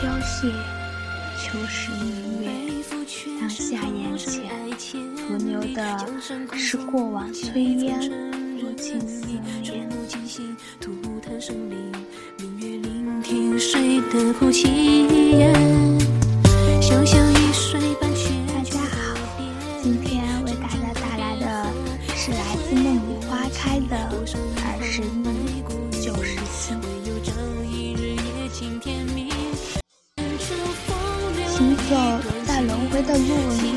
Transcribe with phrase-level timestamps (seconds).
[0.00, 0.46] 凋谢，
[1.36, 2.48] 秋时明月。
[3.40, 6.06] 当下眼前徒留的
[6.56, 8.08] 是过往炊烟，
[8.60, 9.42] 如今思念。
[9.42, 9.50] 大
[18.62, 18.96] 家好，
[19.82, 21.44] 今天为大家带来的
[22.14, 25.27] 是来自梦里花开的二十一
[33.08, 33.72] 的路里，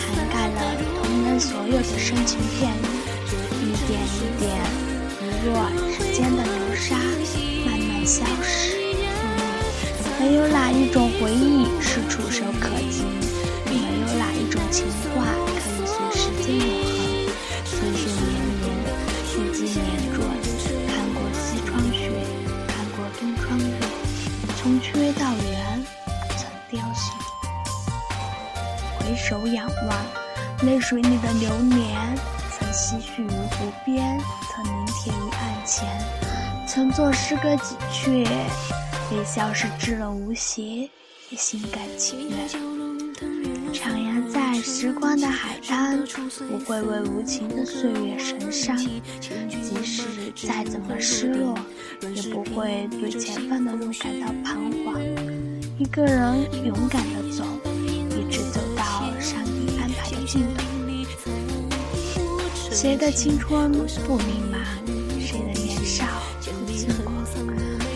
[0.00, 2.72] 涵盖了童年所有的深情片
[3.28, 4.48] 语，一点一点，
[5.20, 6.96] 如若时间的流沙，
[7.66, 8.72] 慢慢消失。
[10.18, 13.04] 没有哪一种回忆是触手可及，
[13.66, 17.28] 没有哪一种情话可以随时间永恒。
[17.66, 18.24] 岁岁年
[18.56, 18.64] 年，
[19.26, 20.24] 四季年转，
[20.88, 22.08] 看过西窗雪，
[22.66, 23.76] 看过东窗月，
[24.56, 25.84] 从缺到圆，
[26.38, 27.11] 曾凋谢。
[29.12, 32.00] 回首仰望，泪水里的流年，
[32.50, 34.18] 曾唏嘘于湖边，
[34.50, 35.86] 曾凝贴于岸前，
[36.66, 38.26] 曾作诗歌几阙。
[39.10, 40.88] 微笑是知了无邪，
[41.28, 42.48] 也心甘情愿。
[43.74, 46.02] 徜徉在时光的海滩，
[46.50, 48.74] 不会为无情的岁月神伤。
[48.78, 50.04] 即使
[50.46, 51.54] 再怎么失落，
[52.14, 54.98] 也不会对前方的路感到彷徨。
[55.78, 57.44] 一个人勇敢地走，
[60.40, 60.42] 安
[60.86, 60.90] 排
[62.68, 62.74] 的。
[62.74, 63.70] 谁的青春
[64.06, 64.54] 不迷茫？
[65.20, 66.04] 谁的年少
[66.66, 67.24] 不轻狂？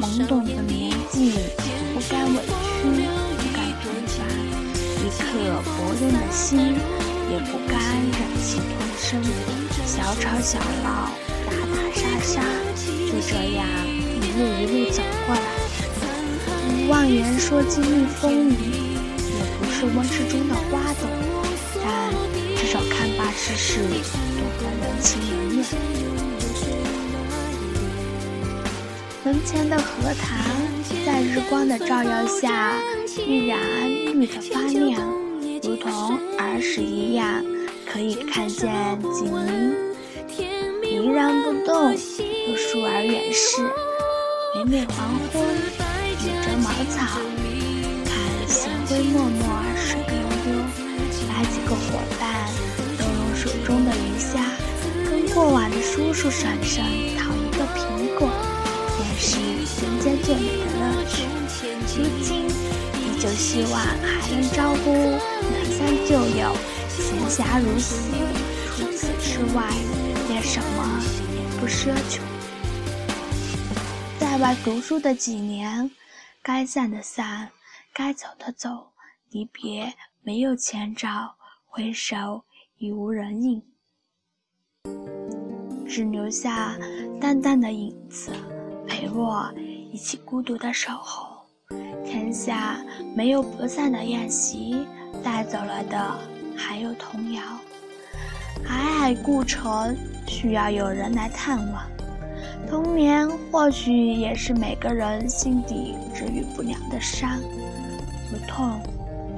[0.00, 0.90] 懵懂的年。
[1.10, 1.32] 纪
[1.92, 2.46] 不甘委屈，
[2.82, 4.16] 不甘平凡，
[4.96, 5.20] 一颗
[5.60, 5.68] 薄
[6.00, 6.48] 润的心，
[7.30, 9.06] 也不甘忍气吞声。
[9.84, 11.10] 小吵小闹，
[11.44, 12.40] 打打杀杀，
[12.86, 15.38] 就这样一路一路走过来。
[16.62, 18.54] 不妄言说经历风雨，
[19.18, 21.04] 也不是温室中的花朵，
[23.30, 23.80] 少看罢世事，
[24.36, 25.10] 都会人情
[25.46, 26.68] 冷眼。
[29.22, 30.28] 门前的荷塘，
[31.06, 32.74] 在日光的照耀下，
[33.16, 35.00] 依然绿得发亮，
[35.62, 37.44] 如同儿时一样，
[37.86, 40.42] 可以看见景茗
[40.82, 43.62] 依然不动，有疏而远逝。
[44.56, 45.40] 每每黄昏，
[46.18, 46.98] 倚着茅草，
[48.04, 48.10] 看
[48.48, 49.40] 闲灰漠漠，
[49.76, 50.12] 水悠
[50.50, 50.58] 悠，
[51.28, 52.24] 拉几个伙伴，
[53.70, 54.40] 中的鱼虾，
[55.08, 56.84] 跟过往的叔叔婶婶
[57.16, 58.28] 讨一个苹果。
[59.22, 61.24] 是人间最美的乐趣。
[61.94, 66.56] 如今依旧希望还能招呼两三旧友，
[66.88, 67.94] 闲暇如洗。
[68.74, 69.70] 除此之外，
[70.26, 71.00] 便什么
[71.34, 72.22] 也不奢求。
[74.18, 75.90] 在外读书的几年，
[76.42, 77.50] 该散的散，
[77.92, 78.92] 该走的走，
[79.28, 81.36] 离别没有前兆，
[81.68, 82.42] 回首
[82.82, 83.62] 已无人影，
[85.86, 86.78] 只留下
[87.20, 88.32] 淡淡的影子。
[88.88, 89.52] 陪我
[89.92, 91.44] 一起孤独的守候，
[92.06, 92.82] 天下
[93.14, 94.86] 没有不散的宴席，
[95.22, 96.18] 带走了的
[96.56, 97.42] 还有童谣。
[98.66, 99.94] 皑皑故城
[100.26, 101.86] 需要有人来探望，
[102.66, 107.38] 童年或许也是每个人心底治愈不了的伤，
[108.30, 108.80] 不痛，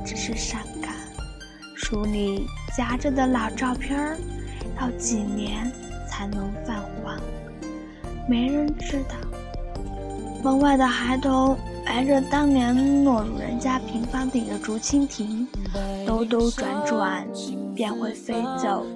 [0.06, 0.60] 只是伤。
[1.82, 4.16] 书里夹着的老照片儿，
[4.80, 5.70] 要几年
[6.08, 7.20] 才能泛黄？
[8.28, 9.16] 没人知道。
[10.42, 11.56] 门外的孩童
[11.86, 15.46] 挨着当年落入人家平房顶的竹蜻蜓，
[16.06, 17.26] 兜兜转转
[17.74, 18.86] 便会飞走，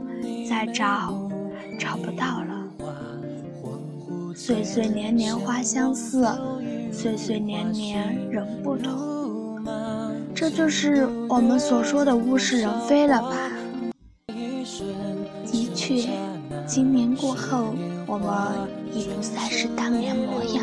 [0.49, 1.29] 再找
[1.79, 2.55] 找不到了。
[4.35, 6.27] 岁岁年年花相似，
[6.93, 9.26] 岁岁年年人不同，
[10.37, 13.51] 这就是我们所说的物是人非了吧？
[15.47, 16.11] 的确，
[16.67, 17.75] 今年过后，
[18.07, 18.29] 我们
[18.93, 20.63] 已不再是当年模样。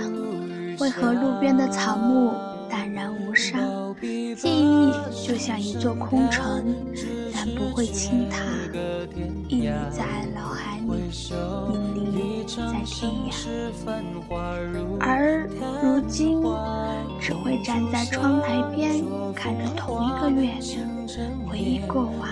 [0.79, 2.33] 为何路边的草木
[2.69, 3.59] 淡然无伤？
[3.99, 4.91] 记忆
[5.25, 6.63] 就像一座空城，
[7.33, 8.43] 但不会倾塌，
[9.49, 10.05] 屹立在
[10.35, 11.09] 脑海里，
[11.95, 13.33] 屹立在天涯。
[14.99, 15.47] 而
[15.81, 16.43] 如今，
[17.23, 19.01] 只会站在窗台边，
[19.33, 20.85] 看着同一个月亮，
[21.47, 22.27] 回忆过往。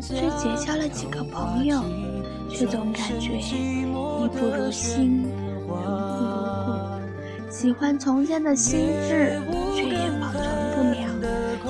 [0.00, 1.80] 虽结交了几个朋友，
[2.50, 3.86] 却总感觉衣
[4.26, 5.30] 不如新，人
[5.68, 5.80] 不如
[6.26, 7.48] 故。
[7.48, 9.40] 喜欢从前的心智，
[9.72, 10.42] 却也保存
[10.74, 11.06] 不了。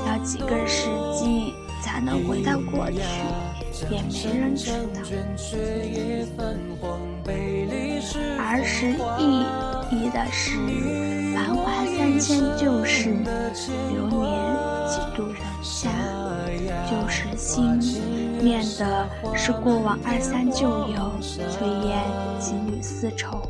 [0.07, 1.53] 要几个世纪
[1.83, 3.03] 才能回到过去？
[3.91, 5.01] 也没人知道。
[8.39, 9.21] 儿时意
[9.91, 10.57] 义的是，
[11.35, 13.15] 繁华三千旧事，
[13.91, 14.23] 流年
[14.89, 15.89] 几度人家。
[16.91, 17.79] 旧时心
[18.43, 21.13] 念的是过往二三旧友，
[21.51, 22.05] 炊烟
[22.39, 23.41] 几缕丝绸。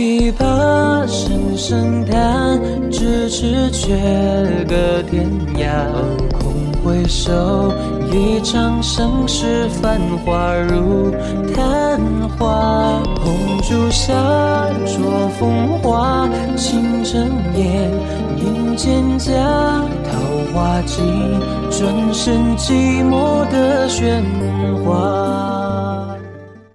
[0.00, 2.58] 琵琶，声声弹，
[2.90, 3.94] 咫尺却
[4.66, 5.68] 隔天涯。
[6.38, 7.70] 空回首，
[8.10, 11.12] 一场盛世，繁华如
[11.54, 12.00] 昙
[12.38, 13.02] 花。
[13.22, 14.14] 红烛下，
[14.86, 16.26] 灼风华，
[16.56, 17.20] 倾城
[17.56, 17.90] 烟，
[18.38, 19.34] 映蒹葭。
[20.08, 20.16] 桃
[20.54, 21.04] 花尽，
[21.70, 24.22] 转身寂寞的喧
[24.82, 26.09] 哗。